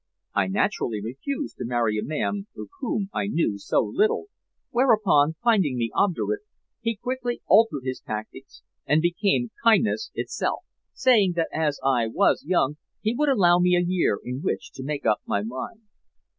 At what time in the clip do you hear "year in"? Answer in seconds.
13.85-14.41